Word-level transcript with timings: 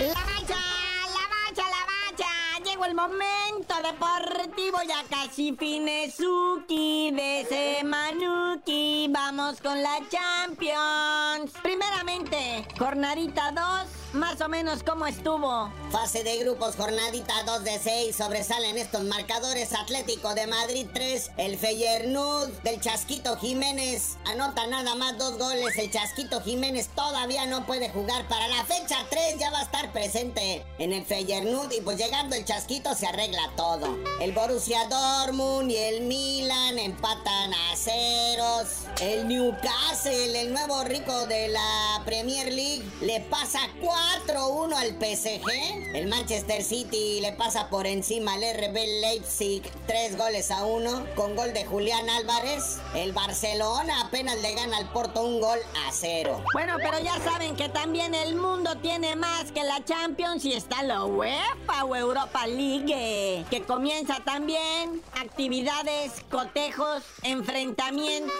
La 0.00 0.24
mancha, 0.24 0.56
la 0.56 1.28
mancha, 1.30 1.62
la 1.70 1.86
mancha. 1.86 2.64
Llegó 2.64 2.84
el 2.84 2.94
momento 2.94 3.74
deportivo, 3.82 4.78
ya 4.88 5.04
casi 5.08 5.54
finesuki 5.56 7.12
de 7.12 7.46
Semanuki. 7.48 9.06
Vamos 9.10 9.60
con 9.60 9.80
la 9.80 10.00
Champions. 10.08 11.52
Primeramente, 11.62 12.66
jornadita 12.76 13.52
2 13.52 14.03
más 14.14 14.40
o 14.40 14.48
menos 14.48 14.82
cómo 14.82 15.06
estuvo. 15.06 15.70
Fase 15.90 16.24
de 16.24 16.38
grupos, 16.38 16.76
jornadita 16.76 17.42
2 17.44 17.64
de 17.64 17.78
6. 17.78 18.16
Sobresalen 18.16 18.78
estos 18.78 19.02
marcadores. 19.04 19.72
Atlético 19.72 20.34
de 20.34 20.46
Madrid 20.46 20.86
3. 20.92 21.32
El 21.36 21.58
Feyernud 21.58 22.48
del 22.62 22.80
Chasquito 22.80 23.36
Jiménez. 23.36 24.16
Anota 24.24 24.66
nada 24.66 24.94
más 24.94 25.18
dos 25.18 25.38
goles. 25.38 25.76
El 25.76 25.90
Chasquito 25.90 26.40
Jiménez 26.40 26.88
todavía 26.94 27.46
no 27.46 27.66
puede 27.66 27.90
jugar. 27.90 28.26
Para 28.28 28.48
la 28.48 28.64
fecha 28.64 28.96
3 29.10 29.38
ya 29.38 29.50
va 29.50 29.60
a 29.60 29.64
estar 29.64 29.92
presente 29.92 30.64
en 30.78 30.92
el 30.92 31.04
Feyernud. 31.04 31.70
Y 31.72 31.80
pues 31.80 31.98
llegando 31.98 32.36
el 32.36 32.44
Chasquito 32.44 32.94
se 32.94 33.06
arregla 33.06 33.50
todo. 33.56 33.98
El 34.20 34.32
Borussia 34.32 34.88
Dortmund 34.88 35.70
y 35.70 35.76
el 35.76 36.02
Milan 36.02 36.78
empatan 36.78 37.52
a 37.52 37.76
ceros. 37.76 38.84
El 39.00 39.28
Newcastle, 39.28 40.40
el 40.40 40.52
nuevo 40.52 40.84
rico 40.84 41.26
de 41.26 41.48
la 41.48 42.02
Premier 42.04 42.52
League, 42.52 42.84
le 43.00 43.20
pasa 43.20 43.58
4 43.80 44.03
4-1 44.26 44.74
al 44.74 44.88
PSG. 44.98 45.94
El 45.94 46.06
Manchester 46.08 46.62
City 46.62 47.20
le 47.20 47.32
pasa 47.32 47.68
por 47.68 47.86
encima 47.86 48.34
al 48.34 48.42
RB 48.42 48.74
Leipzig 49.00 49.62
3 49.86 50.16
goles 50.16 50.50
a 50.50 50.64
1 50.64 51.06
con 51.14 51.36
gol 51.36 51.52
de 51.52 51.64
Julián 51.64 52.08
Álvarez. 52.10 52.78
El 52.94 53.12
Barcelona 53.12 54.02
apenas 54.02 54.40
le 54.40 54.54
gana 54.54 54.78
al 54.78 54.90
Porto 54.90 55.22
un 55.22 55.40
gol 55.40 55.58
a 55.86 55.92
0. 55.92 56.44
Bueno, 56.52 56.76
pero 56.78 56.98
ya 56.98 57.18
saben 57.20 57.56
que 57.56 57.68
también 57.68 58.14
el 58.14 58.34
mundo 58.34 58.76
tiene 58.78 59.16
más 59.16 59.52
que 59.52 59.64
la 59.64 59.84
Champions 59.84 60.44
y 60.44 60.52
está 60.52 60.82
la 60.82 61.04
UEFA 61.04 61.84
o 61.84 61.96
Europa 61.96 62.46
League, 62.46 63.44
que 63.48 63.62
comienza 63.62 64.16
también 64.24 65.02
actividades, 65.14 66.12
cotejos, 66.30 67.02
enfrentamientos 67.22 68.34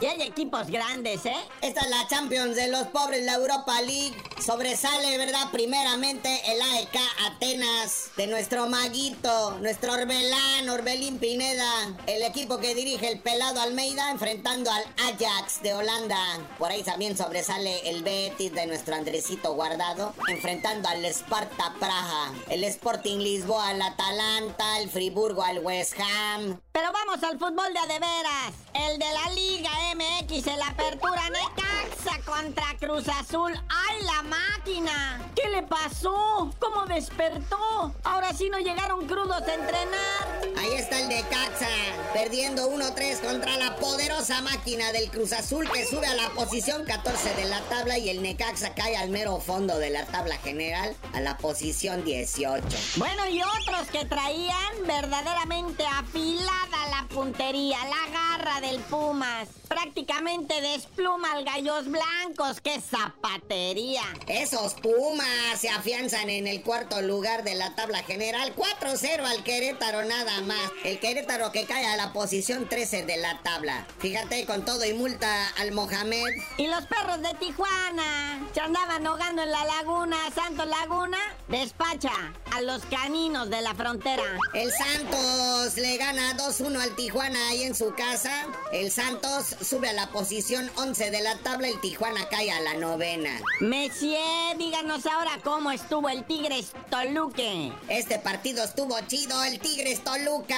y 0.00 0.06
hay 0.06 0.22
equipos 0.22 0.68
grandes, 0.68 1.26
¿eh? 1.26 1.36
Esta 1.60 1.82
es 1.82 1.90
la 1.90 2.06
Champions 2.08 2.56
de 2.56 2.68
los 2.68 2.86
pobres, 2.88 3.24
la 3.24 3.34
Europa 3.34 3.80
League. 3.82 4.16
Sobresale 4.46 5.18
¿verdad? 5.18 5.50
Primeramente 5.50 6.40
el 6.52 6.62
AEK 6.62 6.96
Atenas 7.26 8.10
de 8.16 8.28
nuestro 8.28 8.68
maguito, 8.68 9.58
nuestro 9.60 9.92
Orbelán, 9.94 10.68
Orbelín 10.68 11.18
Pineda, 11.18 11.68
el 12.06 12.22
equipo 12.22 12.58
que 12.58 12.76
dirige 12.76 13.10
el 13.10 13.18
pelado 13.18 13.60
Almeida 13.60 14.08
enfrentando 14.12 14.70
al 14.70 14.84
Ajax 15.08 15.62
de 15.62 15.74
Holanda. 15.74 16.16
Por 16.60 16.70
ahí 16.70 16.84
también 16.84 17.16
sobresale 17.16 17.90
el 17.90 18.04
Betis 18.04 18.54
de 18.54 18.68
nuestro 18.68 18.94
Andresito 18.94 19.52
Guardado, 19.54 20.14
enfrentando 20.28 20.88
al 20.90 21.04
Sparta 21.06 21.74
Praja, 21.80 22.32
el 22.48 22.62
Sporting 22.62 23.18
Lisboa 23.18 23.70
al 23.70 23.82
Atalanta, 23.82 24.78
el 24.78 24.88
Friburgo 24.88 25.42
al 25.42 25.58
West 25.58 25.94
Ham. 25.98 26.60
Pero 26.70 26.92
vamos 26.92 27.20
al 27.24 27.36
fútbol 27.36 27.72
de 27.72 27.80
adeveras, 27.80 28.52
el 28.74 28.96
de 29.00 29.12
la 29.12 29.30
Liga 29.30 29.70
MX, 29.96 30.46
el 30.46 30.62
Apertura 30.62 31.30
Necaxa 32.06 32.20
contra 32.24 32.76
Cruz 32.78 33.08
Azul. 33.08 33.52
¡Ay, 33.68 34.02
la 34.04 34.22
máquina! 34.22 35.30
¿Qué 35.34 35.48
le 35.50 35.62
pasó? 35.62 36.50
¿Cómo 36.58 36.86
despertó? 36.86 37.94
Ahora 38.04 38.32
sí 38.32 38.48
no 38.48 38.58
llegaron 38.58 39.06
crudos 39.06 39.42
a 39.42 39.54
entrenar. 39.54 40.56
Ahí 40.56 40.74
está 40.74 41.00
el 41.00 41.08
de 41.08 41.22
Caxa, 41.22 41.68
perdiendo 42.12 42.70
1-3 42.70 43.20
contra 43.20 43.56
la 43.56 43.76
poderosa 43.76 44.40
máquina 44.42 44.92
del 44.92 45.10
Cruz 45.10 45.32
Azul 45.32 45.68
que 45.70 45.86
sube 45.86 46.06
a 46.06 46.14
la 46.14 46.30
posición 46.30 46.84
14 46.84 47.34
de 47.34 47.44
la 47.46 47.60
tabla 47.62 47.98
y 47.98 48.08
el 48.08 48.22
Necaxa 48.22 48.74
cae 48.74 48.96
al 48.96 49.10
mero 49.10 49.40
fondo 49.40 49.78
de 49.78 49.90
la 49.90 50.06
tabla 50.06 50.38
general 50.38 50.94
a 51.12 51.20
la 51.20 51.36
posición 51.36 52.04
18. 52.04 52.64
Bueno, 52.96 53.26
y 53.28 53.42
otros 53.42 53.88
que 53.90 54.04
traían 54.04 54.86
verdaderamente 54.86 55.84
afilada 55.86 56.86
la 56.90 57.06
puntería, 57.08 57.78
la 57.84 58.12
del 58.46 58.80
Pumas. 58.82 59.48
Prácticamente 59.66 60.60
despluma 60.60 61.32
al 61.32 61.44
Gallos 61.44 61.86
Blancos, 61.88 62.60
qué 62.62 62.80
zapatería. 62.80 64.02
Esos 64.28 64.74
Pumas 64.74 65.58
se 65.58 65.68
afianzan 65.68 66.30
en 66.30 66.46
el 66.46 66.62
cuarto 66.62 67.02
lugar 67.02 67.42
de 67.42 67.56
la 67.56 67.74
tabla 67.74 68.04
general. 68.04 68.54
4-0 68.54 69.24
al 69.24 69.42
Querétaro 69.42 70.04
nada 70.04 70.40
más. 70.42 70.70
El 70.84 71.00
Querétaro 71.00 71.50
que 71.50 71.64
cae 71.64 71.86
a 71.86 71.96
la 71.96 72.12
posición 72.12 72.68
13 72.68 73.04
de 73.04 73.16
la 73.16 73.42
tabla. 73.42 73.84
Fíjate 73.98 74.46
con 74.46 74.64
todo 74.64 74.84
y 74.84 74.94
multa 74.94 75.48
al 75.58 75.72
Mohamed. 75.72 76.32
Y 76.56 76.68
los 76.68 76.86
perros 76.86 77.20
de 77.22 77.34
Tijuana 77.34 78.46
se 78.54 78.60
andaban 78.60 79.04
ahogando 79.04 79.42
en 79.42 79.50
la 79.50 79.64
laguna, 79.64 80.16
Santos 80.34 80.66
Laguna, 80.68 81.18
despacha 81.48 82.12
a 82.54 82.60
los 82.60 82.82
caninos 82.86 83.50
de 83.50 83.60
la 83.60 83.74
frontera. 83.74 84.22
El 84.54 84.70
Santos 84.70 85.76
le 85.76 85.96
gana 85.96 86.36
2-1 86.36 86.80
al 86.80 86.94
Tijuana 86.94 87.48
ahí 87.48 87.64
en 87.64 87.74
su 87.74 87.92
casa. 87.94 88.35
El 88.72 88.90
Santos 88.90 89.56
sube 89.60 89.88
a 89.88 89.92
la 89.92 90.08
posición 90.10 90.70
11 90.76 91.10
de 91.10 91.20
la 91.22 91.38
tabla, 91.38 91.68
el 91.68 91.80
Tijuana 91.80 92.28
cae 92.28 92.50
a 92.50 92.60
la 92.60 92.74
novena. 92.74 93.40
Messier, 93.60 94.56
díganos 94.58 95.06
ahora 95.06 95.38
cómo 95.44 95.70
estuvo 95.70 96.08
el 96.08 96.24
Tigres 96.24 96.72
Toluque. 96.90 97.72
Este 97.88 98.18
partido 98.18 98.64
estuvo 98.64 98.98
chido, 99.06 99.42
el 99.44 99.60
Tigres 99.60 100.02
Toluca. 100.02 100.56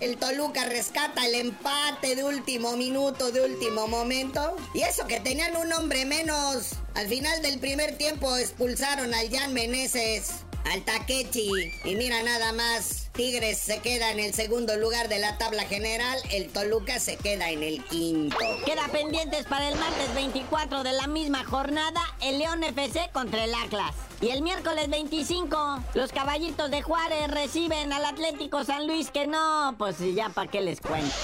El 0.00 0.16
Toluca 0.16 0.64
rescata 0.66 1.26
el 1.26 1.34
empate 1.34 2.14
de 2.14 2.24
último 2.24 2.76
minuto, 2.76 3.32
de 3.32 3.42
último 3.42 3.88
momento. 3.88 4.56
Y 4.74 4.82
eso 4.82 5.06
que 5.06 5.20
tenían 5.20 5.56
un 5.56 5.72
hombre 5.72 6.04
menos. 6.04 6.72
Al 6.94 7.08
final 7.08 7.42
del 7.42 7.58
primer 7.58 7.98
tiempo 7.98 8.36
expulsaron 8.36 9.12
al 9.12 9.30
Jan 9.30 9.52
Meneses 9.52 10.46
al 10.72 10.84
Takechi. 10.84 11.50
Y 11.84 11.94
mira 11.94 12.22
nada 12.22 12.52
más, 12.52 13.05
Tigres 13.16 13.56
se 13.56 13.78
queda 13.78 14.10
en 14.10 14.20
el 14.20 14.34
segundo 14.34 14.76
lugar 14.76 15.08
de 15.08 15.18
la 15.18 15.38
tabla 15.38 15.62
general, 15.62 16.18
el 16.30 16.50
Toluca 16.50 17.00
se 17.00 17.16
queda 17.16 17.48
en 17.48 17.62
el 17.62 17.82
quinto. 17.84 18.36
Queda 18.66 18.88
pendientes 18.92 19.46
para 19.46 19.70
el 19.70 19.78
martes 19.78 20.14
24 20.14 20.82
de 20.82 20.92
la 20.92 21.06
misma 21.06 21.42
jornada, 21.42 22.02
el 22.20 22.38
León 22.38 22.62
FC 22.62 23.08
contra 23.14 23.44
el 23.44 23.54
Atlas. 23.54 23.94
Y 24.20 24.28
el 24.28 24.42
miércoles 24.42 24.90
25, 24.90 25.82
los 25.94 26.12
caballitos 26.12 26.70
de 26.70 26.82
Juárez 26.82 27.30
reciben 27.30 27.90
al 27.94 28.04
Atlético 28.04 28.64
San 28.64 28.86
Luis, 28.86 29.10
que 29.10 29.26
no, 29.26 29.74
pues 29.78 29.96
ya 30.14 30.28
para 30.28 30.50
qué 30.50 30.60
les 30.60 30.82
cuento. 30.82 31.14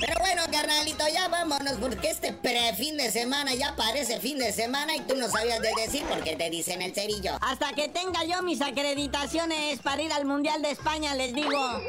Pero 0.00 0.14
bueno, 0.20 0.42
carnalito, 0.50 1.04
ya 1.12 1.28
vámonos 1.28 1.74
porque 1.80 2.10
este 2.10 2.32
pre-fin 2.32 2.96
de 2.96 3.10
semana 3.10 3.54
ya 3.54 3.74
parece 3.76 4.20
fin 4.20 4.38
de 4.38 4.52
semana 4.52 4.96
y 4.96 5.00
tú 5.00 5.16
no 5.16 5.28
sabías 5.28 5.60
de 5.60 5.70
decir 5.76 6.04
porque 6.08 6.36
te 6.36 6.50
dicen 6.50 6.82
el 6.82 6.94
cerillo. 6.94 7.38
Hasta 7.40 7.72
que 7.72 7.88
tenga 7.88 8.24
yo 8.24 8.42
mis 8.42 8.60
acreditaciones 8.60 9.80
para 9.80 10.02
ir 10.02 10.12
al 10.12 10.24
Mundial 10.24 10.62
de 10.62 10.70
España, 10.70 11.14
les 11.14 11.34
digo. 11.34 11.80